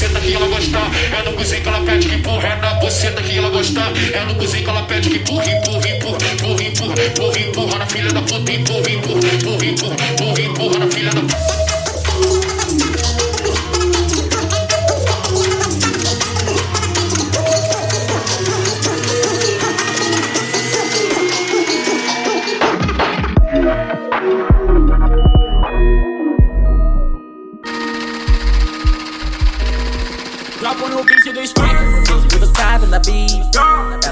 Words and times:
buceta 0.00 0.20
que 0.20 0.32
ela 0.32 0.46
gostar, 0.46 0.90
é 1.12 1.22
no 1.28 1.36
cozinho 1.36 1.62
que 1.62 1.68
ela 1.68 1.80
pede 1.80 2.08
que 2.08 2.14
empurra, 2.14 2.48
é 2.48 2.56
na 2.56 2.74
buceta 2.74 3.22
que 3.22 3.36
ela 3.36 3.50
gostar, 3.50 3.92
é 4.14 4.24
no 4.24 4.34
cozinho 4.34 4.64
que 4.64 4.70
ela 4.70 4.82
pede 4.84 5.10
que 5.10 5.16
empurra, 5.18 5.44
empurra, 5.44 5.88
empurra, 5.90 6.32
empurra, 6.32 6.64
empurra, 6.64 7.04
empurra, 7.04 7.38
empurra 7.38 7.78
na 7.78 7.86
filha 7.86 8.10
da 8.10 8.22
puta, 8.22 8.50
empurra, 8.50 8.90
empurra, 8.90 9.28
empurra, 9.28 9.66
empurra, 9.66 9.96
empurra, 10.10 10.40
empurra 10.40 10.78
na 10.78 10.86
filha 10.90 11.10
da 11.10 11.20
puta. 11.20 11.59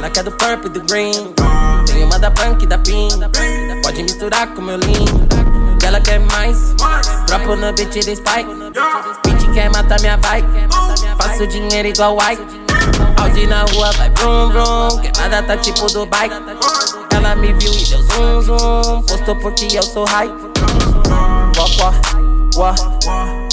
Ela 0.08 0.14
quer 0.14 0.24
do 0.24 0.32
purple 0.32 0.70
e 0.70 0.70
do 0.70 0.80
green. 0.86 1.34
Tem 1.86 2.02
uma 2.02 2.18
da 2.18 2.30
punk 2.30 2.62
e 2.62 2.66
da 2.66 2.78
pink. 2.78 3.14
Pode 3.82 4.02
misturar 4.02 4.46
com 4.54 4.62
meu 4.62 4.78
lindo. 4.78 5.28
E 5.82 5.84
ela 5.84 6.00
quer 6.00 6.18
mais. 6.18 6.74
Dropo 7.26 7.54
no 7.54 7.70
beat 7.74 7.92
do 7.92 8.16
spike. 8.16 8.48
Beat 9.22 9.52
quer 9.52 9.70
matar 9.70 10.00
minha 10.00 10.16
vibe. 10.16 10.48
Faço 11.20 11.46
dinheiro 11.48 11.88
igual 11.88 12.16
white. 12.16 12.42
Audi 13.20 13.46
na 13.46 13.64
rua 13.64 13.92
vai 13.92 14.08
brum 14.08 14.48
brum. 14.48 14.98
Queimada 15.02 15.42
tá 15.42 15.58
tipo 15.58 15.86
Dubai. 15.92 16.30
Ela 17.14 17.36
me 17.36 17.52
viu 17.52 17.70
e 17.70 17.84
deu 17.84 18.02
zoom 18.02 18.40
zoom. 18.40 19.02
Postou 19.02 19.36
porque 19.36 19.68
eu 19.76 19.82
sou 19.82 20.06
high. 20.06 20.30
Wah 21.54 21.68
wah 21.78 21.94
wah 22.56 22.74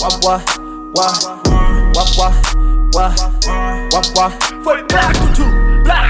wah 0.02 0.12
wah 0.24 0.42
wah 0.96 1.12
wah 1.12 2.08
wah 2.16 2.34
wah 2.96 3.14
wah 3.92 4.02
wah. 4.16 4.32
Foi 4.64 4.82
black 4.88 5.14
tutu, 5.20 5.46
black 5.84 6.05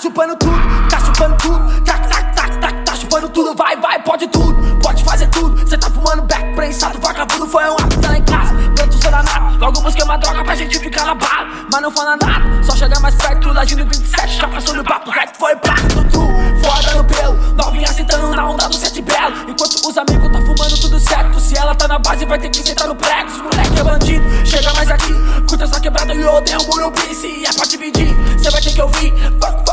chupando 0.00 0.34
tudo, 0.36 0.88
tá 0.88 0.98
chupando 0.98 1.36
tudo. 1.36 1.80
Tac, 1.82 2.08
tac, 2.08 2.34
tac, 2.34 2.58
tac, 2.58 2.84
tá 2.84 2.94
chupando 2.94 3.28
tudo. 3.28 3.54
Vai, 3.54 3.76
vai, 3.76 4.02
pode 4.02 4.26
tudo, 4.28 4.54
pode 4.82 5.04
fazer 5.04 5.26
tudo. 5.28 5.68
Cê 5.68 5.76
tá 5.76 5.90
fumando 5.90 6.22
back, 6.22 6.54
prensado, 6.54 6.98
vagabundo. 7.00 7.46
Foi 7.46 7.64
um 7.64 7.74
ato 7.74 8.00
tá 8.00 8.16
em 8.16 8.24
casa, 8.24 8.54
pronto, 8.74 8.92
sou 9.00 9.10
danado. 9.10 9.58
Logo 9.58 9.80
busquei 9.82 10.02
uma 10.02 10.16
droga 10.16 10.42
pra 10.42 10.54
gente 10.54 10.78
ficar 10.78 11.04
na 11.04 11.14
bala. 11.14 11.48
Mas 11.70 11.82
não 11.82 11.90
fala 11.90 12.16
nada, 12.16 12.62
só 12.62 12.74
chegar 12.74 12.98
mais 13.00 13.14
perto. 13.14 13.52
Lagindo 13.52 13.84
27, 13.84 14.38
já 14.38 14.48
passou 14.48 14.74
no 14.74 14.84
papo 14.84 15.10
reto. 15.10 15.38
Foi 15.38 15.54
black 15.56 15.82
tutu, 15.88 16.28
foda 16.62 16.94
no 16.94 17.04
pelo. 17.04 17.34
Novinha 17.54 17.88
sentando 17.88 18.34
na 18.34 18.48
onda 18.48 18.68
do 18.68 18.76
sete 18.76 19.02
belo. 19.02 19.36
Enquanto 19.48 19.86
os 19.86 19.98
amigos 19.98 20.32
tá 20.32 20.40
fumando 20.40 20.80
tudo 20.80 20.98
certo. 20.98 21.40
Se 21.40 21.58
ela 21.58 21.74
tá 21.74 21.86
na 21.86 21.98
base, 21.98 22.24
vai 22.24 22.38
ter 22.38 22.48
que 22.48 22.62
sentar 22.62 22.88
no 22.88 22.96
prego. 22.96 23.30
Os 23.30 23.38
moleque 23.38 23.78
é 23.78 23.84
bandido, 23.84 24.46
chega 24.46 24.72
mais 24.72 24.90
aqui. 24.90 25.12
Curta 25.46 25.64
essa 25.64 25.78
quebrada 25.78 26.14
e 26.14 26.20
eu 26.22 26.34
odeio 26.34 26.60
o 26.62 26.66
Morumbi. 26.68 27.14
Se 27.14 27.44
é 27.44 27.52
pra 27.52 27.66
dividir, 27.66 28.16
cê 28.42 28.50
vai 28.50 28.62
ter 28.62 28.72
que 28.72 28.80
ouvir. 28.80 29.12
Fuck, 29.40 29.69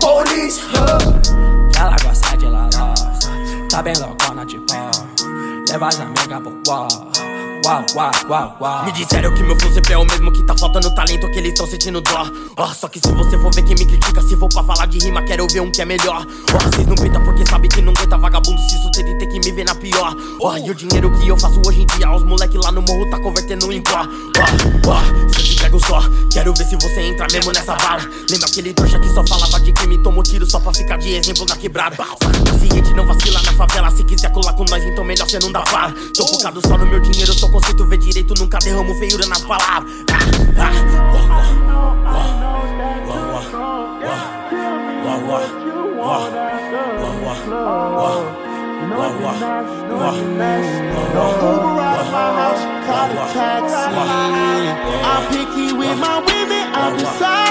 police. 0.00 0.60
Oh. 0.74 1.78
Ela 1.78 1.96
gosta 2.02 2.36
de 2.36 2.46
lalá, 2.46 2.94
tá 3.70 3.82
bem 3.82 3.94
loucona 3.98 4.44
de 4.44 4.58
pó. 4.60 4.90
Leva 5.68 5.88
as 5.88 6.00
amigas 6.00 6.40
pro 6.40 6.52
pó. 6.64 6.88
Uau, 7.66 7.84
uau, 7.94 8.10
uau, 8.28 8.56
uau. 8.60 8.84
Me 8.84 8.92
disseram 8.92 9.34
que 9.34 9.42
meu 9.42 9.58
flow 9.58 9.72
sempre 9.72 9.92
é 9.92 9.98
o 9.98 10.04
mesmo, 10.04 10.32
que 10.32 10.44
tá 10.44 10.56
faltando 10.56 10.94
talento, 10.94 11.28
que 11.30 11.38
eles 11.38 11.54
tão 11.54 11.66
sentindo 11.66 12.00
dó. 12.00 12.30
Ó, 12.56 12.66
só 12.68 12.88
que 12.88 13.00
se 13.00 13.10
você 13.12 13.36
for 13.38 13.52
ver 13.54 13.62
quem 13.62 13.74
me 13.74 13.84
critica, 13.84 14.22
se 14.22 14.36
for 14.36 14.48
pra 14.48 14.62
falar 14.62 14.86
de 14.86 14.98
rima, 14.98 15.22
quero 15.22 15.46
ver 15.48 15.60
um 15.60 15.70
que 15.70 15.82
é 15.82 15.84
melhor. 15.84 16.24
Ó, 16.54 16.58
vocês 16.58 16.86
não 16.86 16.94
pintam 16.94 17.22
porque 17.24 17.44
sabe 17.46 17.68
que 17.68 17.82
não 17.82 17.92
aguenta 17.92 18.16
vagabundo, 18.16 18.60
se 18.62 18.78
suceder 18.82 19.18
tem 19.18 19.28
que 19.28 19.40
me 19.40 19.52
ver 19.52 19.64
na 19.64 19.74
pior. 19.74 20.14
Ó, 20.40 20.56
e 20.56 20.70
o 20.70 20.74
dinheiro 20.74 21.10
que 21.18 21.28
eu 21.28 21.38
faço 21.38 21.60
hoje 21.66 21.82
em 21.82 21.86
dia, 21.86 22.10
os 22.10 22.22
moleque 22.22 22.56
lá 22.58 22.70
no 22.70 22.82
morro 22.82 23.10
tá 23.10 23.18
convertendo 23.18 23.72
em 23.72 23.82
pó. 23.82 24.06
Ó, 24.86 24.90
ó, 24.90 25.00
se 25.32 25.40
eu 25.40 25.44
te 25.44 25.62
pego 25.62 25.80
só, 25.80 26.00
quero 26.32 26.54
ver 26.54 26.64
se 26.64 26.76
você 26.76 27.00
entra 27.00 27.26
mesmo 27.32 27.52
nessa 27.52 27.74
bala. 27.74 28.02
Lembra 28.30 28.46
aquele 28.46 28.72
trouxa 28.72 28.98
que 29.00 29.08
só 29.08 29.26
falava 29.26 29.58
de 29.60 29.72
time 29.86 29.98
toma 29.98 30.22
tiro 30.22 30.50
só 30.50 30.58
pra 30.58 30.74
ficar 30.74 30.98
de 30.98 31.14
exemplo 31.14 31.46
na 31.48 31.56
quebrada. 31.56 31.96
Paciente 31.96 32.92
não 32.94 33.06
vacila 33.06 33.40
na 33.42 33.52
favela, 33.52 33.90
se 33.90 34.02
quiser 34.04 34.32
colar 34.32 34.52
com 34.54 34.64
nós, 34.68 34.84
então 34.84 35.04
melhor 35.04 35.28
cê 35.28 35.38
não 35.38 35.52
dá 35.52 35.60
par. 35.62 35.94
Tô 36.16 36.26
focado 36.26 36.60
só 36.66 36.76
no 36.76 36.86
meu 36.86 36.98
dinheiro, 37.00 37.32
só 37.32 37.48
consigo 37.48 37.86
ver 37.86 37.98
direito, 37.98 38.34
nunca 38.38 38.58
derramo 38.58 38.94
feiura 38.96 39.26
na 39.26 39.38
palavra. 39.40 39.88
I'm 55.06 55.28
picky 55.30 55.72
with 55.72 55.96
my 55.98 56.18
women, 56.26 57.45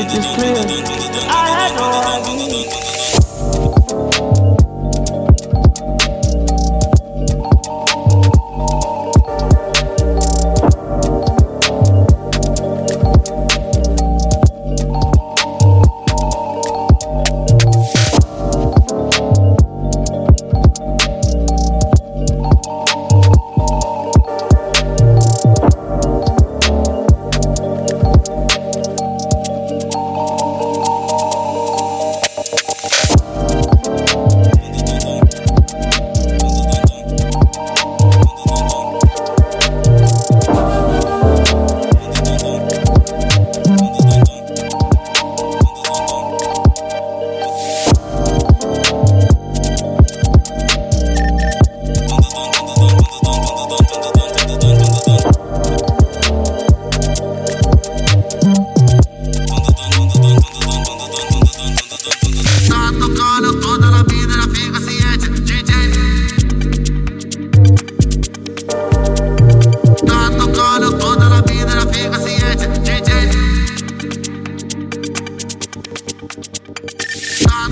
it 0.00 0.08
dismissed. 0.08 1.28
I 1.28 1.48
had 1.58 1.72
no 1.76 1.88
idea. 2.16 3.69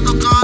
I'm. 0.07 0.38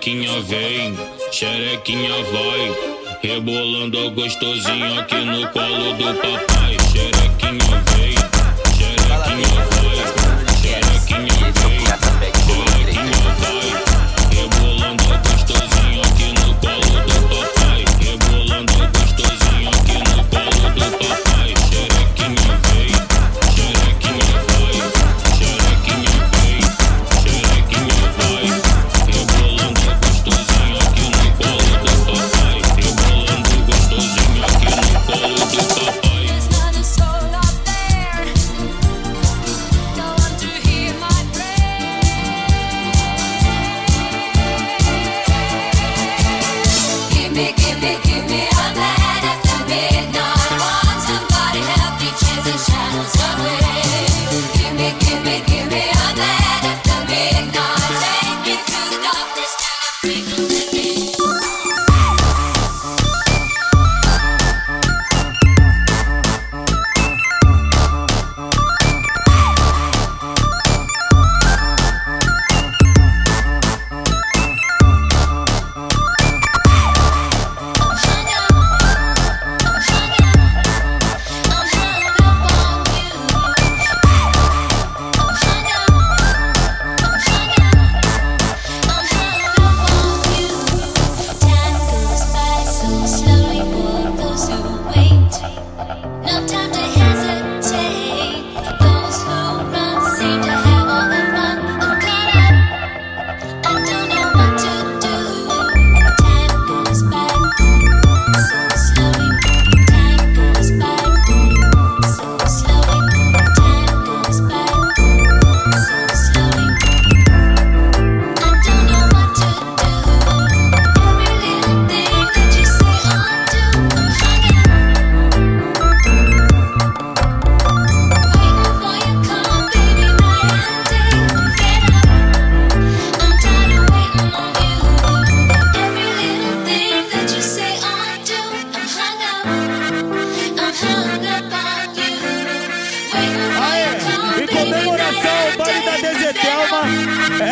Xerequinha 0.00 0.40
vem, 0.40 0.96
xerequinha 1.30 2.14
vai. 2.32 3.18
Rebolando 3.22 4.10
gostosinho 4.12 4.98
aqui 4.98 5.16
no 5.16 5.46
colo 5.48 5.92
do 5.92 6.14
papai. 6.14 6.74
Xerequinha 6.90 7.82
vem, 7.92 8.14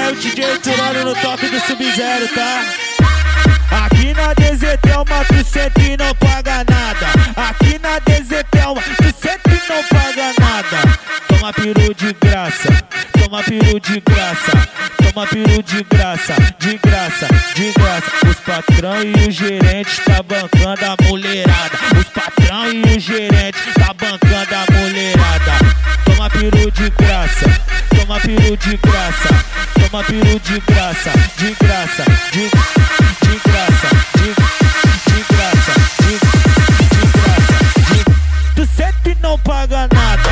é 0.09 0.11
o 0.11 0.15
DJ 0.15 0.59
Turano 0.59 1.05
no 1.05 1.15
toque 1.17 1.49
do 1.49 1.61
Sub-Zero, 1.61 2.29
tá? 2.29 2.65
Aqui 3.85 4.15
na 4.15 4.33
Dezetelma 4.33 5.25
tu 5.27 5.45
sempre 5.45 5.97
não 5.99 6.15
paga 6.15 6.65
nada. 6.65 7.07
Aqui 7.37 7.79
na 7.79 7.99
Dezetelma 7.99 8.81
tu 8.81 9.15
sempre 9.21 9.61
não 9.69 9.85
paga 9.85 10.33
nada. 10.41 10.99
Toma 11.29 11.53
peru 11.53 11.95
de 11.95 12.15
graça, 12.15 12.69
toma 13.13 13.43
peru 13.43 13.79
de 13.79 14.01
graça, 14.01 14.69
toma 14.97 15.27
peru 15.27 15.63
de 15.63 15.85
graça, 15.85 16.35
de 16.59 16.79
graça, 16.79 17.29
de 17.55 17.73
graça. 17.73 18.27
Os 18.27 18.37
patrão 18.41 19.03
e 19.03 19.29
os 19.29 19.35
gerentes 19.35 19.99
tá 20.05 20.23
bancando 20.23 20.85
a 20.87 20.97
mulherada. 21.07 21.79
Os 21.99 22.09
patrão 22.09 22.73
e 22.73 22.97
os 22.97 23.03
gerentes 23.03 23.78
peru 28.29 28.57
de 28.59 28.77
graça, 28.77 29.29
toma 29.73 30.05
peru 30.05 30.39
de 30.41 30.61
graça, 30.61 31.11
de 31.39 31.55
graça, 31.55 32.05
de, 32.31 32.45
de 32.45 33.41
graça, 33.41 33.89
de, 34.19 34.29
de 35.09 35.25
graça, 35.33 35.73
de, 36.03 36.13
de 36.93 37.07
graça, 37.17 37.57
de. 37.89 38.55
Tu 38.55 38.69
sempre 38.77 39.17
não 39.23 39.39
paga 39.39 39.89
nada. 39.95 40.31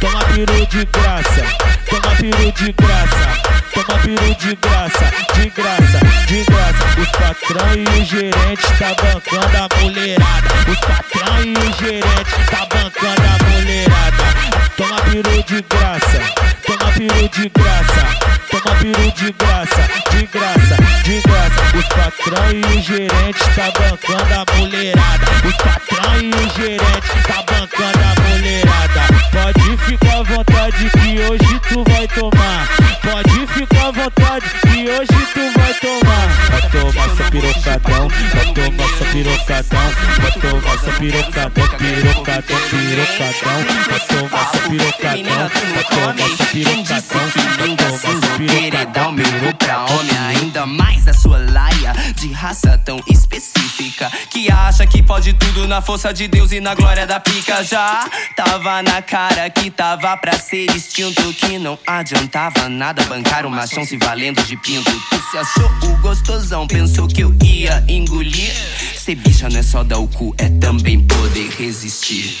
Toma 0.00 0.24
peru 0.24 0.66
de 0.66 0.84
graça, 0.86 1.44
toma 1.88 2.16
peru 2.16 2.50
de 2.50 2.72
graça, 2.72 3.28
toma 3.74 3.98
peru 4.00 4.34
de 4.34 4.56
graça, 4.56 5.12
de 5.34 5.50
graça, 5.50 6.00
de 6.26 6.44
graça. 6.44 7.00
Os 7.00 7.10
patrão 7.12 7.74
e 7.76 8.02
os 8.02 8.08
gerentes 8.08 8.78
tá 8.78 8.88
bancando 8.88 9.56
a 9.56 9.80
mulherada. 9.80 10.48
Os 10.68 10.80
patrão 10.80 11.44
e 11.44 11.52
os 11.52 11.76
gerentes 11.78 12.50
tá 12.50 12.66
bancando 12.74 13.22
a 13.22 13.50
mulherada. 13.50 14.65
Toma 14.76 14.96
peru 15.10 15.42
de 15.44 15.62
graça, 15.62 16.20
toma 16.66 16.92
peru 16.92 17.28
de 17.30 17.48
graça, 17.48 18.06
toma 18.50 18.76
peru 18.76 19.10
de 19.12 19.32
graça, 19.32 19.88
de 20.10 20.26
graça, 20.26 20.76
de 21.02 21.20
graça. 21.22 21.76
Os 21.78 21.86
patrão 21.88 22.50
e 22.52 22.78
os 22.78 22.84
gerentes 22.84 23.46
tá 23.54 23.72
bancando 23.72 24.34
a 24.34 24.54
mulherada. 24.54 25.26
Os 25.46 25.56
patrão 25.56 26.20
e 26.20 26.28
os 26.28 26.54
gerentes 26.54 27.26
tá 27.26 27.42
bancando 27.42 27.98
a 28.04 28.28
mulherada. 28.28 29.02
Pode 29.32 29.76
ficar 29.78 30.18
à 30.18 30.22
vontade 30.22 30.90
que 30.90 31.20
hoje 31.20 31.60
tu 31.68 31.84
vai 31.88 32.08
tomar. 32.08 32.68
Pode 33.02 33.46
ficar 33.46 33.86
à 33.86 33.90
vontade 33.92 34.46
que 34.60 34.88
hoje 34.90 35.26
tu 35.32 35.58
vai 35.58 35.74
tomar. 35.74 36.05
Vai 36.50 36.70
tomar 36.70 37.08
seu 37.16 37.30
pirocadão, 37.30 38.08
vai 38.08 38.54
tomar 38.54 38.88
seu 38.96 39.06
pirocadão, 39.06 39.92
vai 40.20 40.32
tomar 40.32 40.78
seu 40.78 40.92
pirocadão, 40.94 41.50
pirocadão, 41.78 42.60
pirocadão, 42.70 43.58
vai 43.88 44.00
tomar 44.00 44.50
seu 44.50 44.60
pirocadão, 44.70 45.50
vai 45.74 45.84
tomar 45.84 46.28
seu 46.36 46.46
pirocadão, 46.46 47.28
vai 47.56 47.76
tomar 47.76 47.98
seu 47.98 48.36
pirocadão, 48.36 49.12
meu 49.12 49.54
pra 49.58 49.84
homem, 49.84 50.18
ainda 50.28 50.66
mais 50.66 51.06
a 51.08 51.12
sua 51.12 51.38
laia 51.38 51.92
de 52.16 52.32
raça 52.32 52.78
tão 52.84 53.00
específica 53.08 54.10
que 54.30 54.50
acha 54.50 54.86
que 54.86 55.02
pode 55.02 55.32
tudo 55.34 55.66
na 55.66 55.80
força 55.80 56.12
de 56.12 56.28
Deus 56.28 56.52
e 56.52 56.60
na 56.60 56.74
glória 56.74 57.06
da 57.06 57.20
pica. 57.20 57.62
Já 57.64 58.08
tava 58.36 58.82
na 58.82 59.02
cara 59.02 59.48
que 59.50 59.70
tava 59.70 60.16
pra 60.16 60.32
ser 60.38 60.70
extinto, 60.70 61.22
que 61.34 61.58
não 61.58 61.78
adiantava 61.86 62.68
nada 62.68 63.04
bancar 63.04 63.46
o 63.46 63.50
machão 63.50 63.84
se 63.84 63.96
valendo 63.96 64.42
de 64.42 64.56
pinto. 64.56 64.90
Tu 64.90 65.30
se 65.30 65.38
achou 65.38 65.70
o 65.82 65.96
gostosão, 66.16 66.66
pensou 66.66 67.06
que 67.06 67.22
eu 67.22 67.34
ia 67.44 67.84
engolir. 67.88 68.52
Ser 68.96 69.14
bicha 69.16 69.48
não 69.48 69.60
é 69.60 69.62
só 69.62 69.84
dar 69.84 69.98
o 69.98 70.08
cu, 70.08 70.34
é 70.38 70.48
também 70.48 71.00
poder 71.00 71.50
resistir. 71.50 72.36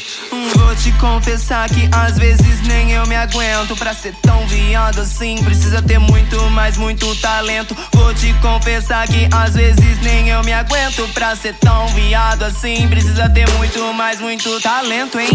Vou 0.54 0.74
te 0.76 0.90
confessar 0.92 1.68
que 1.68 1.88
às 1.92 2.18
vezes 2.18 2.62
nem 2.66 2.92
eu 2.92 3.06
me 3.06 3.14
aguento. 3.14 3.76
Pra 3.76 3.94
ser 3.94 4.14
tão 4.22 4.46
viado 4.46 5.00
assim, 5.00 5.36
precisa 5.44 5.82
ter 5.82 5.98
muito, 5.98 6.40
mais 6.50 6.76
muito 6.76 7.14
talento. 7.16 7.76
Vou 7.92 8.14
te 8.14 8.32
confessar 8.34 9.06
que 9.06 9.28
às 9.32 9.54
vezes 9.54 10.00
nem 10.02 10.28
eu 10.28 10.42
me 10.42 10.52
aguento. 10.52 11.06
Pra 11.12 11.36
ser 11.36 11.54
tão 11.54 11.86
viado 11.88 12.44
assim, 12.44 12.88
precisa 12.88 13.28
ter 13.28 13.48
muito, 13.50 13.92
mais 13.94 14.20
muito 14.20 14.60
talento, 14.60 15.20
hein? 15.20 15.28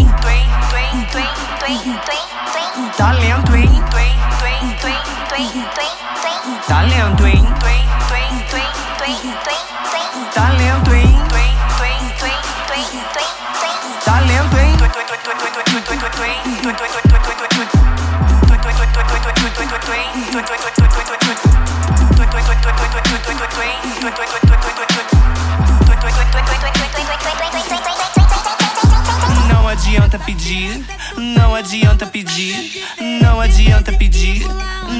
Talento, 2.96 3.56
hein? 3.56 3.68
Talento, 6.66 7.26
hein? 7.26 7.81
Talento, 10.42 10.92
hein? 10.92 11.06
Talento, 14.04 14.56
hein? 14.56 14.76
Não 29.46 29.68
adianta 29.68 30.18
pedir, 30.18 30.84
não 31.16 31.54
adianta 31.54 32.04
pedir, 32.06 32.84
não 33.20 33.40
adianta 33.40 33.92
pedir, 33.92 34.44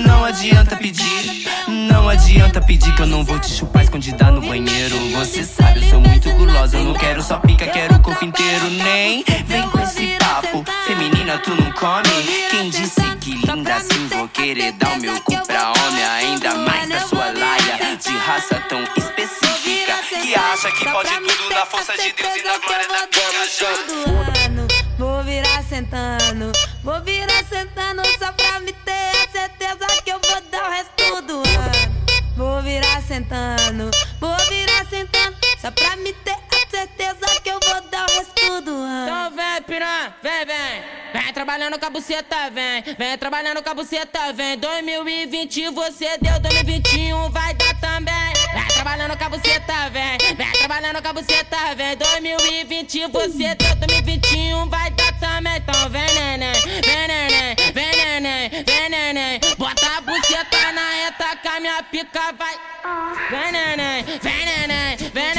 não 0.06 0.24
adianta 0.24 0.76
pedir, 0.76 1.46
não 1.68 2.08
adianta 2.08 2.60
pedir 2.60 2.94
que 2.94 3.02
eu 3.02 3.06
não 3.06 3.24
vou 3.24 3.40
te 3.40 3.50
chupar 3.50 3.81
escondida 4.02 4.30
no 4.32 4.40
banheiro. 4.40 4.96
Você 5.10 5.44
sabe, 5.44 5.84
eu 5.84 5.90
sou 5.90 6.00
muito 6.00 6.28
gulosa, 6.32 6.76
eu 6.76 6.84
não 6.84 6.94
quero 6.94 7.22
só 7.22 7.38
pica, 7.38 7.66
quero 7.66 7.94
o 7.94 8.00
corpo 8.00 8.24
inteiro, 8.24 8.68
nem 8.70 9.24
vem 9.46 9.68
com 9.70 9.80
esse 9.80 10.18
papo. 10.18 10.64
Feminina, 10.86 11.38
tu 11.38 11.50
não 11.50 11.70
come. 11.72 12.08
Quem 12.50 12.68
disse 12.68 13.00
que 13.20 13.34
linda 13.34 13.76
assim 13.76 14.08
vou 14.08 14.28
querer 14.28 14.72
dar 14.72 14.94
o 14.94 15.00
meu 15.00 15.20
cu 15.20 15.40
pra 15.46 15.70
homem, 15.70 16.04
ainda 16.04 16.54
mais 16.56 16.88
da 16.88 17.00
sua 17.00 17.26
laia 17.26 17.96
de 17.96 18.16
raça 18.16 18.60
tão 18.68 18.82
específica 18.96 19.94
que 20.20 20.34
acha 20.34 20.70
que 20.72 20.84
pode 20.84 21.08
tudo 21.08 21.50
na 21.54 21.64
força 21.66 21.92
de 21.92 22.12
Deus 22.12 22.36
e 22.36 22.42
na 22.42 22.58
glória 22.58 22.88
da 22.88 23.06
pica. 23.06 24.41
Trabalhando 41.52 41.78
com 41.78 41.84
a 41.84 41.90
buceta, 41.90 42.50
vem. 42.50 42.82
Vem 42.96 43.18
trabalhando 43.18 43.62
com 43.62 43.68
a 43.68 43.74
buceta, 43.74 44.32
vem. 44.32 44.56
2020 44.56 45.68
você 45.68 46.16
deu, 46.16 46.40
2021 46.40 47.30
vai 47.30 47.52
dar 47.52 47.78
também. 47.78 48.32
Vem 48.54 48.68
trabalhando 48.68 49.18
com 49.18 49.24
a 49.24 49.28
buceta, 49.28 49.90
vem. 49.90 50.34
Vem 50.34 50.52
trabalhando 50.52 51.02
com 51.02 51.08
a 51.08 51.12
buceta, 51.12 51.74
vem. 51.76 51.94
2020 51.94 53.06
você 53.08 53.54
deu, 53.54 53.76
2021 53.76 54.66
vai 54.70 54.90
dar 54.92 55.12
também. 55.20 55.56
Então 55.56 55.90
vem, 55.90 56.14
neném, 56.14 56.52
vem, 56.86 57.06
neném, 57.06 57.56
vem, 57.74 57.96
neném, 57.96 58.64
vem, 58.64 58.88
neném. 58.88 59.40
Bota 59.58 59.98
a 59.98 60.00
buceta 60.00 60.72
na 60.72 60.90
reta 61.04 61.36
que 61.36 61.48
a 61.48 61.60
minha 61.60 61.82
pica 61.82 62.32
vai. 62.32 62.56
Vem, 63.30 63.52
neném, 63.52 64.04
vem, 64.04 64.44
neném, 64.46 64.96
vem, 64.96 65.31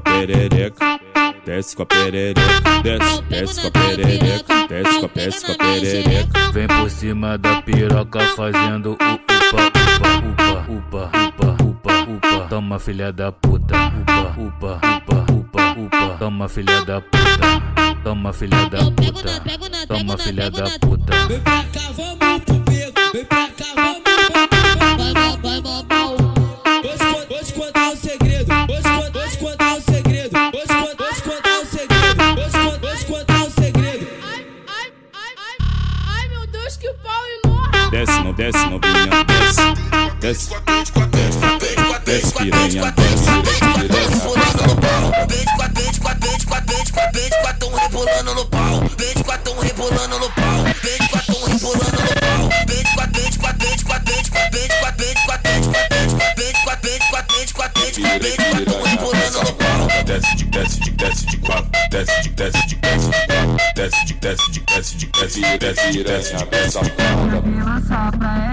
com 0.00 0.10
a, 0.10 0.20
desce 0.24 0.26
com 0.26 0.32
a 0.32 0.36
perereca, 0.36 1.00
desce 1.44 1.76
com 1.76 1.82
a 1.82 1.86
perereca, 1.86 2.82
desce, 2.82 3.22
desce 3.22 3.60
com 3.60 3.66
a 3.66 3.70
perereca, 3.70 4.66
desce 4.68 5.00
com 5.00 5.06
a, 5.06 5.08
desce 5.14 5.46
com 5.46 5.52
a 5.52 5.56
perereca. 5.56 6.52
Vem 6.52 6.66
por 6.68 6.90
cima 6.90 7.38
da 7.38 7.62
piroca 7.62 8.20
fazendo 8.36 8.90
o 8.90 8.94
upa, 8.94 9.14
upa, 9.54 10.66
upa, 10.68 11.10
upa, 11.12 11.64
upa, 11.64 11.92
upa. 12.10 12.46
Toma 12.48 12.78
filha 12.78 13.12
da 13.12 13.32
puta, 13.32 13.74
upa, 13.74 14.34
upa, 14.38 14.80
upa, 14.96 15.32
upa, 15.32 15.74
upa. 15.78 16.16
Toma 16.18 16.48
filha 16.48 16.84
da 16.84 17.00
puta, 17.00 17.62
toma 18.02 18.32
filha 18.32 18.68
da 18.70 18.78
puta. 18.90 19.42
toma 19.88 20.18
filha 20.18 20.50
da 20.50 20.78
puta. 20.78 21.28
Vem 21.28 21.40
pra 21.40 21.64
cá, 21.64 21.80
vamos 21.96 22.44
pro 22.44 22.54
beco. 22.60 23.12
Vem 23.12 23.24
pra 23.24 23.45
piranha, 65.92 66.46
pensa 66.46 66.80
foda. 66.80 68.45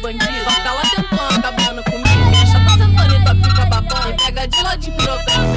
Bandido. 0.00 0.44
Só 0.44 0.62
cala 0.62 0.82
tentando, 0.82 1.38
acabando 1.38 1.82
comigo. 1.84 2.30
Deixa 2.30 2.60
tá 2.64 2.70
sentando 2.70 3.14
e 3.14 3.22
tua 3.22 3.34
pica 3.34 3.64
babando. 3.66 4.06
Me 4.08 4.16
pega 4.16 4.48
de 4.48 4.62
lá 4.62 4.76
de 4.76 4.90
pirocão, 4.90 5.54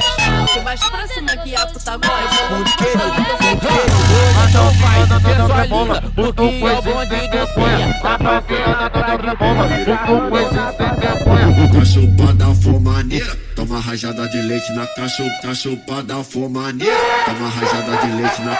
Que 0.52 0.60
baixo 0.60 0.90
pra 0.90 1.06
cima 1.08 1.36
que 1.36 1.56
a 1.56 1.66
puta 1.66 1.96
gosta. 1.96 2.34
Então 4.48 4.70
vai, 4.80 5.06
dentro 5.06 5.46
sua 5.46 5.66
linda, 5.66 6.02
porque 6.14 6.42
é 6.42 6.78
o 6.78 6.82
bonde 6.82 7.28
do 7.28 7.46
cunha. 7.54 8.00
Lá 8.02 8.18
pra 8.18 8.42
cima, 8.42 8.86
atrás 8.86 9.20
de 9.20 9.36
bomba, 9.36 9.64
o 9.64 10.30
com 10.30 10.38
esse 10.38 10.54
sem. 10.76 10.94
Cachupada 11.72 12.54
for 12.54 12.80
maneira, 12.80 13.36
toma 13.54 13.80
rajada 13.80 14.28
de 14.28 14.42
leite 14.42 14.72
na 14.72 14.86
cachu, 14.86 15.24
cachupada 15.42 16.22
for 16.24 16.48
maneira, 16.48 16.96
toma 17.24 17.48
rajada 17.48 17.96
de 17.98 18.12
leite 18.12 18.40
na 18.42 18.52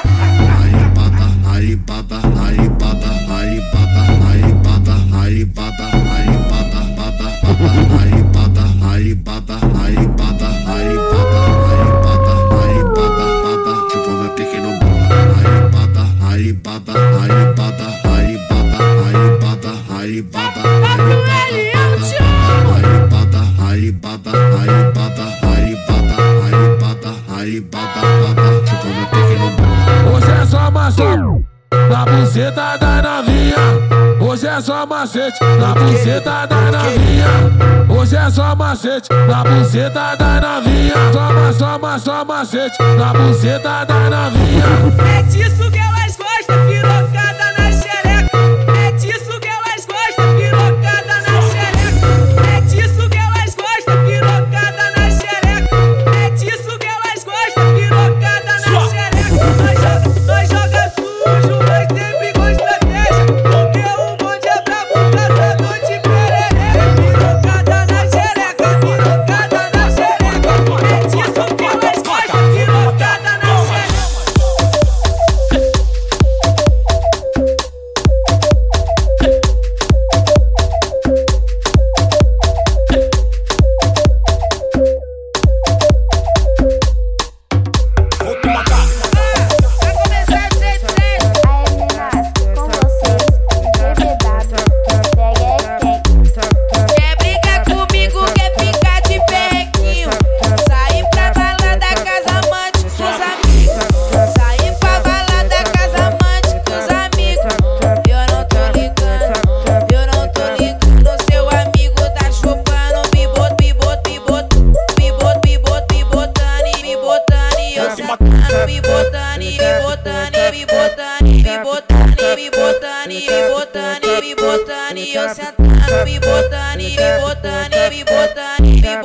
Alibaba, 0.63 1.27
Alibaba, 1.55 2.21
Alibaba, 2.47 3.09
Alibaba, 3.37 4.05
Alibaba, 4.11 4.54
Alibaba, 5.35 5.91
Baba, 6.49 6.83
Baba, 6.95 7.27
Alibaba, 7.99 8.65
Alibaba, 8.93 9.59
Alibaba, 9.83 10.47
Alibaba, 10.71 11.41
Alibaba, 11.75 12.35
Alibaba, 12.63 13.27
Baba, 13.43 13.73
tipo 13.91 14.11
meu 14.11 14.31
pequeno 14.31 14.71
Alibaba, 15.35 16.05
Alibaba, 16.31 16.95
Alibaba, 17.21 17.85
Alibaba, 18.15 18.39
Alibaba, 18.45 19.73
Alibaba, 19.99 20.23
Alibaba, 20.25 20.63
Alibaba, 22.55 23.43
Alibaba, 23.67 24.33
Alibaba, 24.55 25.27
Alibaba, 26.31 27.11
Alibaba, 27.41 28.01
Baba, 28.23 28.47
tipo 28.65 28.87
meu 28.87 29.07
pequeno 29.09 29.47
Hoje 30.15 30.31
é 30.31 30.47
só 30.47 30.71
macete 30.71 31.54
na 31.89 32.05
buceta 32.05 32.77
da 32.77 33.03
novinha. 33.03 33.57
Hoje 34.21 34.47
é 34.47 34.61
só 34.61 34.87
macete 34.87 35.39
na 35.59 35.75
buceta 35.75 36.47
da 36.47 36.61
novinha. 36.73 37.27
Hoje 37.89 38.17
é 38.17 38.31
só 38.31 38.55
macete 38.55 39.09
na 39.29 39.45
buceta 39.45 40.17
da 40.17 40.41
novinha. 40.41 40.95
Toma, 41.13 41.53
toma, 41.59 41.99
só 41.99 42.25
macete 42.25 42.77
na 42.99 43.13
buceta 43.13 43.85
da 43.85 44.11
novinha. 44.11 44.65
É 45.19 45.23
disso 45.23 45.71
que 45.71 45.79
elas 45.79 46.04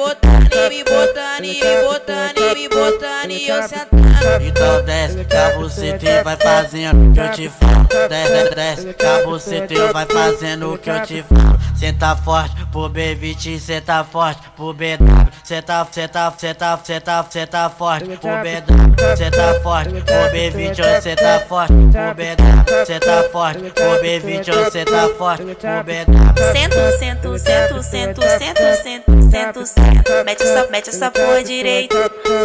botando, 0.09 0.69
me 0.69 0.83
botando, 0.83 1.41
me 1.41 1.59
botando, 1.83 2.55
me 2.55 2.67
botando, 2.67 3.31
eu 3.31 3.61
sentando. 3.63 3.98
Então 4.45 4.83
desce, 4.83 5.25
que 5.25 5.35
a 5.35 5.57
buceta 5.57 6.05
e 6.05 6.23
vai 6.23 6.37
fazendo 6.37 7.09
o 7.09 7.13
que 7.13 7.19
eu 7.19 7.31
te 7.31 7.49
falo. 7.49 7.87
Desce, 8.09 8.31
desce, 8.33 8.55
desce, 8.55 8.93
que 8.93 9.05
a 9.05 9.25
buceta 9.25 9.73
e 9.73 9.93
vai 9.93 10.05
fazendo 10.05 10.73
o 10.73 10.77
que 10.77 10.89
eu 10.89 11.01
te 11.01 11.23
falo. 11.23 11.59
Cê 11.79 11.93
tá 11.93 12.13
forte 12.13 12.55
pro 12.73 12.89
B20, 12.89 13.57
cê 13.57 13.79
tá 13.79 14.03
forte 14.03 14.41
pro 14.57 14.73
BW. 14.73 15.29
Cê 15.45 15.61
tá, 15.61 15.87
cê 15.89 16.09
tá, 16.09 16.33
cê 16.37 16.53
tá, 16.53 16.77
cê 16.83 16.99
tá, 16.99 17.23
tá 17.49 17.69
forte 17.69 18.05
pro 18.17 18.29
BW. 18.29 19.15
Cê 19.15 19.31
tá 19.31 19.59
forte 19.63 19.91
pro 19.91 20.29
B20, 20.29 20.71
hoje 20.71 21.01
cê 21.01 21.15
tá 21.15 21.39
forte 21.47 21.73
pro 21.73 22.13
BW. 22.15 22.85
Cê 22.85 22.99
tá 22.99 23.23
forte 23.31 23.59
pro 23.71 24.01
B20, 24.03 24.53
hoje 24.53 24.71
cê 24.71 24.83
tá 24.83 25.09
forte 25.17 25.43
pro 25.43 25.83
BW. 25.85 26.19
Sento, 26.51 26.99
sento, 26.99 27.37
sento, 27.37 27.83
sento, 27.83 28.21
sento, 28.23 28.61
sento, 28.83 29.31
sento, 29.31 29.65
sento. 29.65 30.25
Mete 30.25 30.43
essa, 30.43 30.67
mete 30.69 30.89
essa 30.89 31.11
porra 31.11 31.43
direito. 31.43 31.95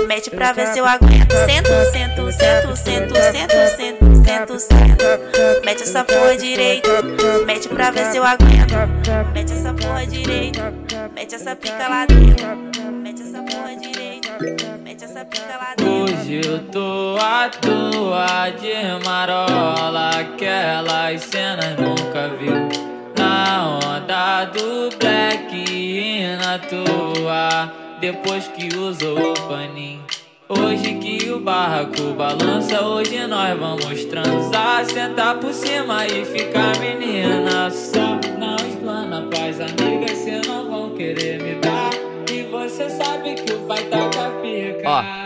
Mete 0.06 0.30
pra 0.30 0.52
ver 0.52 0.68
se 0.68 0.78
eu 0.78 0.86
aguento. 0.86 1.34
Sento, 1.92 2.30
sento, 2.32 2.76
sento, 2.76 3.14
sento, 3.16 3.54
sento, 3.76 4.24
sento, 4.24 4.58
sento. 4.58 5.04
Mete 5.64 5.82
essa 5.82 6.04
porra 6.04 6.36
direito. 6.36 6.88
Mete 7.46 7.68
pra 7.68 7.90
ver 7.90 8.06
se 8.06 8.16
eu 8.18 8.24
aguento. 8.24 8.74
Mete 9.32 9.52
essa 9.52 9.72
porra 9.72 10.06
direito. 10.06 10.60
Mete 11.14 11.34
essa 11.34 11.56
pica 11.56 11.88
lá 11.88 12.06
dentro. 12.06 12.46
Mete 12.92 13.22
essa 13.22 13.42
porra 13.42 13.76
direito. 13.76 14.28
Mete 14.82 15.04
essa 15.04 15.24
pica 15.24 15.56
lá 15.56 15.74
dentro. 15.76 16.04
Hoje 16.04 16.40
eu 16.44 16.58
tô 16.70 17.16
à 17.20 17.48
toa 17.48 18.50
de 18.50 19.04
marola, 19.04 20.10
aquelas 20.10 21.22
cenas 21.22 21.76
nunca 21.78 22.28
viu. 22.38 22.68
Na 23.16 23.78
onda 23.78 24.44
do 24.46 24.90
black 24.98 25.54
e 25.54 26.36
na 26.36 26.58
toa, 26.58 27.72
depois 28.00 28.48
que 28.48 28.74
usou 28.76 29.32
o 29.32 29.34
paninho. 29.48 30.04
Hoje 30.46 30.98
que 30.98 31.30
o 31.30 31.40
barraco 31.40 32.12
balança, 32.18 32.84
hoje 32.84 33.26
nós 33.26 33.58
vamos 33.58 34.04
transar, 34.04 34.84
sentar 34.84 35.40
por 35.40 35.54
cima 35.54 36.06
e 36.06 36.22
ficar 36.26 36.78
menina. 36.80 37.70
Só 37.70 38.20
não 38.38 38.56
explana 38.56 39.22
pras 39.22 39.58
amigas, 39.58 40.18
cê 40.18 40.42
não 40.46 40.68
vão 40.68 40.90
querer 40.90 41.42
me 41.42 41.54
dar. 41.54 41.90
E 42.30 42.42
você 42.42 42.90
sabe 42.90 43.36
que 43.36 43.54
o 43.54 43.60
pai 43.60 43.84
tá 43.84 44.10
com 44.10 44.20
a 44.20 44.30
pica. 44.42 45.23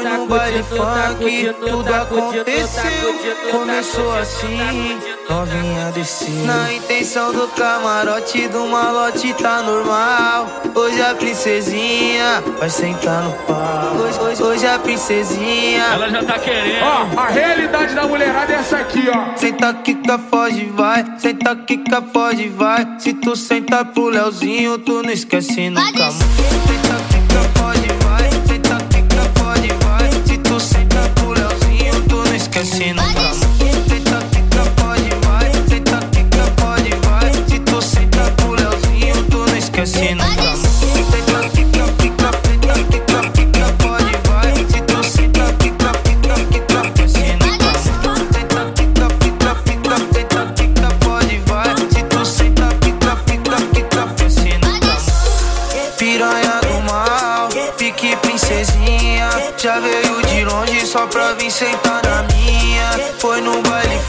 tá 0.02 0.18
no 0.18 0.28
tá 0.28 1.08
funk, 1.14 1.54
tudo 1.60 1.94
aconteceu, 1.94 3.14
começou 3.50 4.12
assim 4.12 5.13
novinha 5.28 5.90
desci 5.92 6.30
Na 6.44 6.72
intenção 6.72 7.32
do 7.32 7.48
camarote 7.48 8.48
do 8.48 8.66
malote 8.66 9.32
tá 9.34 9.62
normal. 9.62 10.46
Hoje 10.74 11.00
a 11.00 11.14
princesinha 11.14 12.42
vai 12.58 12.68
sentar 12.68 13.22
no 13.22 13.32
pau. 13.44 13.96
Hoje, 13.96 14.20
hoje, 14.20 14.42
hoje 14.42 14.66
a 14.66 14.78
princesinha. 14.78 15.84
Ela 15.92 16.10
já 16.10 16.24
tá 16.24 16.38
querendo. 16.38 16.84
Ó, 16.84 17.20
a 17.20 17.28
realidade 17.28 17.94
da 17.94 18.06
mulherada 18.06 18.52
é 18.52 18.56
essa 18.56 18.78
aqui, 18.78 19.04
ó. 19.08 19.36
Senta, 19.36 19.72
quica, 19.74 20.18
foge, 20.18 20.66
vai. 20.74 21.04
Senta, 21.18 21.56
quica, 21.56 22.02
foge, 22.02 22.48
vai. 22.48 22.86
Se 22.98 23.14
tu 23.14 23.36
sentar 23.36 23.84
pro 23.86 24.08
Leozinho, 24.08 24.78
tu 24.78 25.02
não 25.02 25.10
esquece 25.10 25.70
nunca 25.70 26.10
mais. 26.12 26.73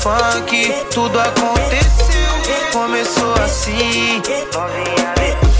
funk, 0.05 0.71
tudo 0.93 1.19
aconteceu. 1.19 2.15
Começou 2.71 3.33
assim, 3.43 4.21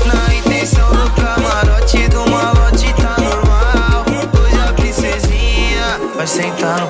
na 0.05 0.35
intenção 0.35 0.87
do 0.91 1.09
camarote 1.13 2.07
do 2.09 2.29
malote 2.29 2.93
tá 2.93 3.15
normal. 3.19 4.05
Hoje 4.39 4.69
a 4.69 4.73
princesinha 4.73 5.99
vai 6.15 6.27
sentar 6.27 6.79
no. 6.79 6.85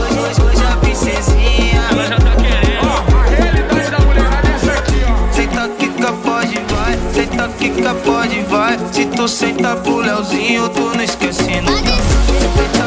Hoje, 0.00 0.18
hoje, 0.18 0.40
hoje 0.40 0.64
a 0.64 0.76
princesinha. 0.78 1.82
Ela 1.90 2.06
já 2.06 2.16
tá 2.16 2.34
querendo. 2.36 2.88
Ó, 2.88 3.18
a 3.18 3.24
realidade 3.28 3.90
tá 3.90 3.98
da 3.98 4.06
mulherada 4.06 4.48
é 4.48 4.54
essa 4.54 4.72
aqui, 4.72 5.04
ó. 5.04 5.32
Senta, 5.34 5.68
quica, 5.78 6.12
pode, 6.12 6.58
vai. 6.70 6.98
Senta, 7.12 7.48
quica, 7.58 7.94
pode, 7.96 8.40
vai. 8.44 8.78
Se 8.92 9.04
tu 9.04 9.28
senta 9.28 9.76
pro 9.76 9.98
Leozinho, 9.98 10.70
tu 10.70 10.80
não 10.80 11.02
esquece 11.02 11.60
nunca. 11.60 12.77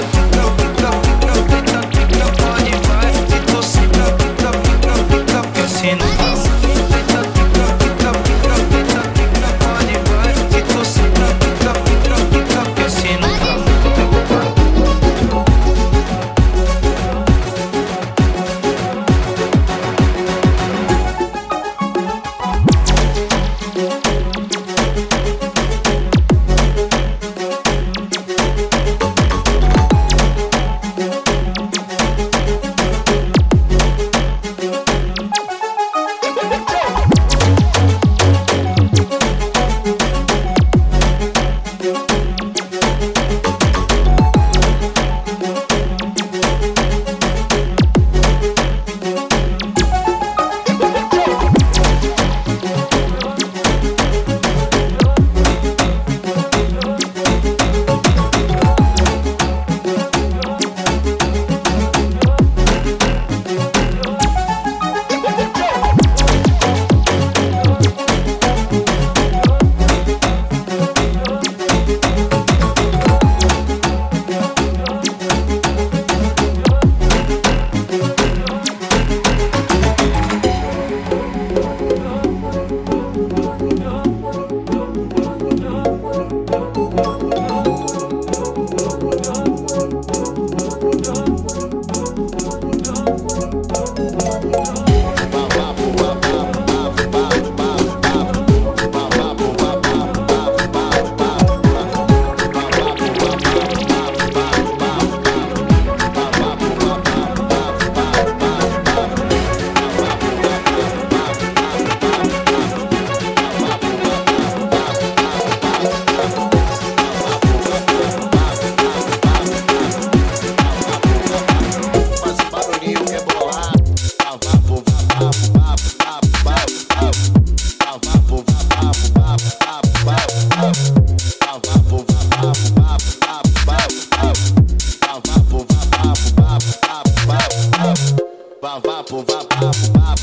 Vá, 138.62 138.78
vá, 138.78 138.98
vapo 138.98 139.24
vapo 139.24 139.56
vapo 139.58 140.22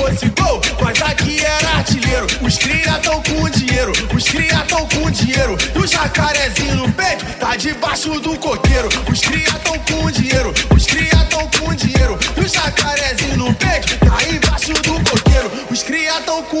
fosse 0.00 0.28
gol, 0.30 0.60
mas 0.80 1.00
aqui 1.02 1.44
era 1.44 1.76
artilheiro. 1.76 2.26
Os 2.40 2.56
cria 2.56 2.98
tão 3.00 3.22
com 3.22 3.48
dinheiro, 3.50 3.92
os 4.14 4.24
cria 4.24 4.64
tão 4.66 4.88
com 4.88 5.10
dinheiro. 5.10 5.56
E 5.74 5.78
o 5.78 5.86
jacarezinho 5.86 6.76
no 6.76 6.92
peito 6.92 7.24
tá 7.38 7.54
debaixo 7.56 8.18
do 8.20 8.36
coqueiro. 8.38 8.88
Os 9.10 9.20
cria 9.20 9.52
tão 9.64 9.78
com 9.78 10.10
dinheiro, 10.10 10.54
os 10.74 10.86
cria 10.86 11.24
tão 11.28 11.46
com 11.58 11.74
dinheiro. 11.74 12.18
E 12.36 12.40
o 12.40 12.48
jacarezinho 12.48 13.36
no 13.36 13.54
peito 13.54 13.98
tá 13.98 14.16
embaixo 14.24 14.49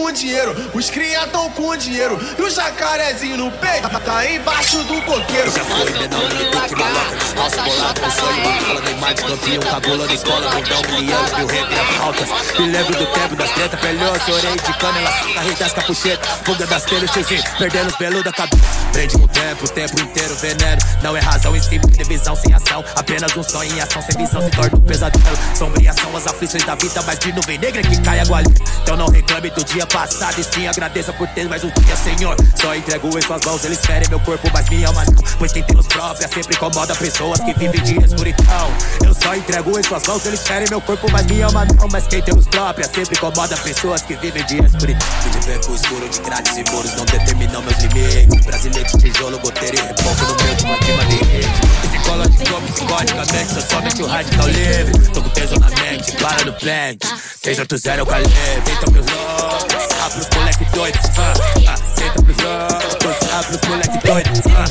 com 0.00 0.12
dinheiro, 0.12 0.70
os 0.72 0.88
cria 0.88 1.26
tão 1.26 1.50
com 1.50 1.76
dinheiro. 1.76 2.18
E 2.38 2.42
o 2.42 2.50
jacarezinho 2.50 3.36
no 3.36 3.50
peito 3.52 3.88
tá 4.00 4.30
embaixo 4.30 4.78
do 4.84 5.00
coqueiro. 5.02 5.50
Já 5.50 5.64
foi 5.64 5.90
menor 5.90 6.28
que 6.30 6.44
pique 6.44 6.74
maloca 6.74 7.18
Nossa 7.36 7.62
bolada, 7.62 8.00
um 8.06 8.10
sonho 8.10 8.60
Fala 8.64 8.80
Neymar 8.80 9.14
de 9.14 9.22
campeão, 9.22 9.62
cabula 9.62 10.06
na 10.06 10.14
escola 10.14 10.50
Mundão, 10.54 10.82
milhões, 10.90 11.32
mil 11.32 11.46
reviravoltas 11.46 12.28
Me 12.58 12.66
lembro 12.68 12.94
do 12.96 13.06
tempo 13.06 13.36
das 13.36 13.50
tretas 13.50 13.80
Pelhoso, 13.80 14.32
orei 14.32 14.52
de 14.52 14.78
canela 14.78 15.10
Carrei 15.34 15.54
das 15.54 15.72
capuchetas. 15.72 16.30
Fuga 16.44 16.66
das 16.66 16.84
telhas, 16.84 17.10
tiozinho 17.10 17.42
Perdendo 17.58 17.88
os 17.88 17.96
pelos 17.96 18.24
da 18.24 18.32
cabeça. 18.32 18.64
Prende 18.92 19.18
com 19.18 19.24
o 19.24 19.28
tempo, 19.28 19.64
o 19.64 19.68
tempo 19.68 20.00
inteiro 20.00 20.34
veneno. 20.36 20.80
Não 21.02 21.16
é 21.16 21.20
razão 21.20 21.54
em 21.54 21.60
si, 21.60 21.78
tem 21.78 22.04
visão 22.06 22.34
sem 22.34 22.52
ação. 22.52 22.84
Apenas 22.96 23.36
um 23.36 23.42
sonho 23.42 23.72
em 23.74 23.80
ação, 23.80 24.02
sem 24.02 24.16
visão 24.16 24.40
se 24.42 24.50
torna 24.50 24.76
um 24.76 24.80
pesadelo. 24.80 25.38
Sombria 25.54 25.92
são 25.92 26.16
as 26.16 26.26
aflições 26.26 26.64
da 26.64 26.74
vida 26.74 27.02
Mas 27.06 27.18
de 27.18 27.32
nuvem 27.32 27.58
negra 27.58 27.82
que 27.82 28.00
cai 28.02 28.20
água 28.20 28.38
ali 28.38 28.54
Então 28.82 28.96
não 28.96 29.08
reclame 29.08 29.50
do 29.50 29.64
dia 29.64 29.86
passado 29.90 30.40
E 30.40 30.44
sim 30.44 30.66
agradeça 30.66 31.12
por 31.12 31.28
ter 31.28 31.48
mais 31.48 31.62
um 31.64 31.70
dia, 31.70 31.96
Senhor. 31.96 32.36
Só 32.60 32.74
entrego 32.74 33.18
em 33.18 33.22
suas 33.22 33.44
mãos 33.44 33.64
Eles 33.64 33.80
querem 33.80 34.08
meu 34.08 34.20
corpo, 34.20 34.48
mas 34.52 34.68
minha 34.68 34.88
alma 34.88 35.04
não. 35.04 35.22
Pois 35.38 35.52
quem 35.52 35.62
tem 35.62 35.76
luz 35.76 35.86
própria 35.86 36.28
sempre 36.28 36.56
incomoda 36.56 36.94
pessoas 36.94 37.40
que 37.40 37.52
vivem 37.54 37.82
de 37.82 38.04
escuridão. 38.04 38.72
Eu 39.04 39.14
só 39.14 39.34
entrego 39.34 39.78
em 39.78 39.82
suas 39.82 40.02
mãos 40.06 40.24
Eles 40.26 40.42
querem 40.42 40.68
meu 40.70 40.80
corpo, 40.80 41.10
mas 41.10 41.26
minha 41.26 41.46
alma 41.46 41.64
não. 41.64 41.88
Mas 41.90 42.06
quem 42.06 42.22
tem 42.22 42.34
luz 42.34 42.46
própria 42.46 42.86
sempre 42.86 43.16
incomoda 43.16 43.56
pessoas 43.58 44.02
que 44.02 44.14
vivem 44.16 44.44
de 44.44 44.64
escuridão. 44.64 45.08
De 45.30 45.46
beco 45.46 45.74
escuro 45.74 46.08
de 46.08 46.20
grades 46.20 46.56
e 46.56 46.64
muros 46.70 46.94
Não 46.94 47.04
determinam 47.04 47.62
meus 47.62 47.78
limites. 47.78 48.46
Brasileiro 48.46 48.88
de 48.88 48.98
tijolo, 48.98 49.38
goteiro 49.38 49.76
e 49.76 49.80
reboco 49.80 50.24
No 50.24 50.44
meio 50.44 50.56
de 50.56 50.64
uma 50.64 50.76
clima 50.78 51.04
de 51.06 51.16
rede 51.16 51.89
Psicológico, 52.10 52.72
psicoticamente 52.72 53.52
Sou 53.52 53.62
somente 53.62 54.02
o 54.02 54.06
radical 54.06 54.48
livre. 54.48 55.08
Tô 55.12 55.22
com 55.22 55.30
peso 55.30 55.54
na 55.60 55.68
mente, 55.68 56.12
para 56.12 56.44
no 56.44 56.52
plant. 56.54 56.98
380 57.42 58.00
é 58.00 58.02
o 58.02 58.06
calibre 58.06 58.32
Então 58.66 58.92
meus 58.92 59.06
loucos 59.06 59.74
Abre 60.04 60.20
os 60.20 60.36
moleque 60.36 60.64
doido 60.72 60.98
ah, 61.18 61.32
ah, 61.68 61.76
Senta 61.94 62.22
pros 62.22 62.36
loucos 62.36 63.30
Abre 63.32 63.56
os 63.56 63.68
moleque 63.68 64.06
doido 64.06 64.30
ah, 64.56 64.66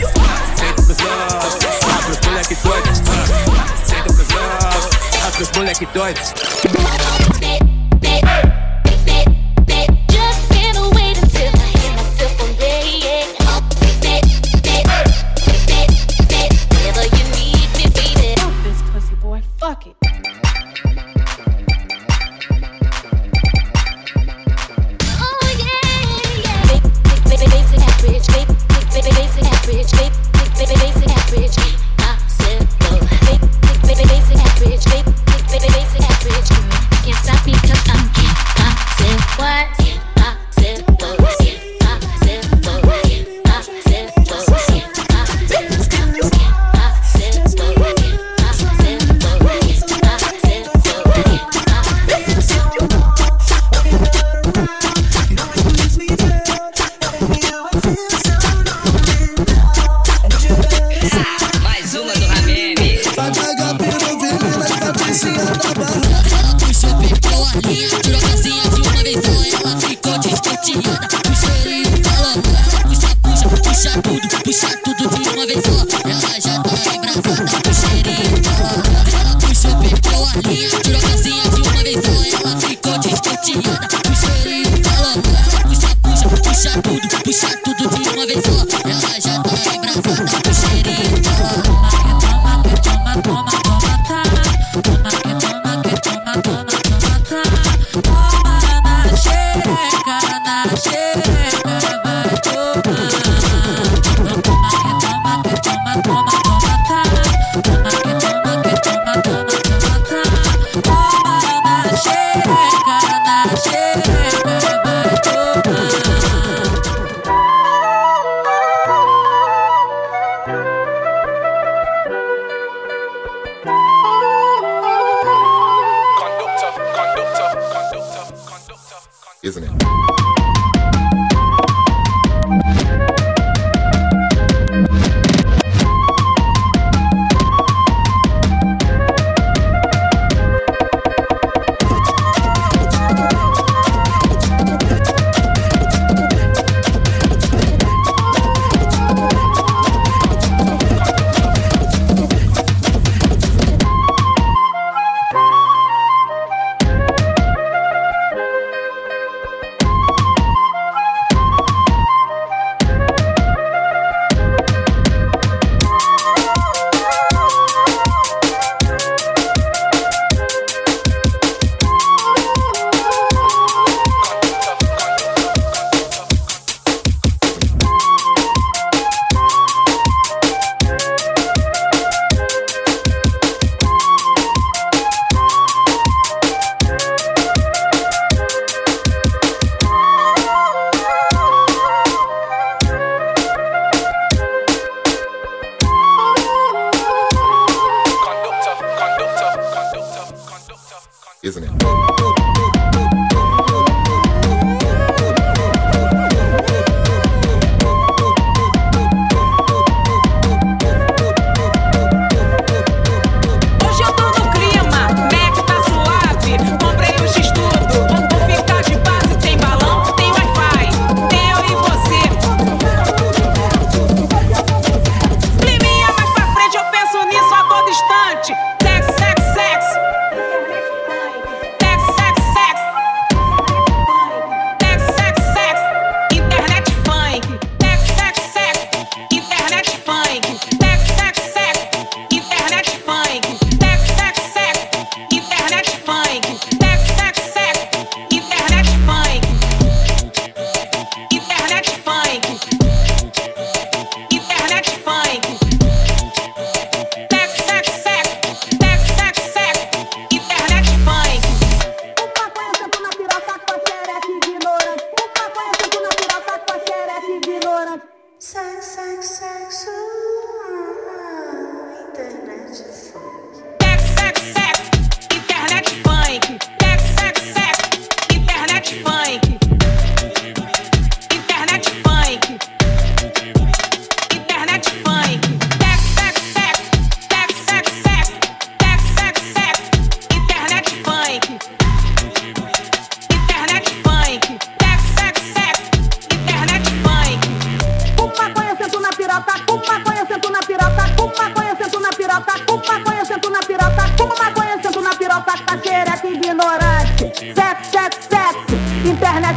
Senta 0.56 0.82
pros 0.82 0.98
loucos 1.00 1.56
Abre 1.98 2.12
os 2.12 2.28
moleque 2.28 2.56
doido 2.56 2.90
ah, 2.90 3.86
Senta 3.86 4.14
pros 4.14 4.28
loucos 4.28 5.26
Abre 5.26 5.44
os 5.44 5.52
moleque 5.52 5.86
doido 5.94 7.39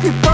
Happy 0.03 0.11
birthday. 0.15 0.32